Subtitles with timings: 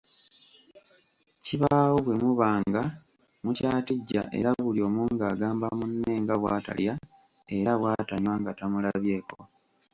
[1.43, 2.81] Kibaawo bwe muba nga
[3.43, 6.93] mukyatijja era buli omu ng'agamba munne nga bwatalya
[7.57, 9.37] era bw'atanywa nga tamulabyeko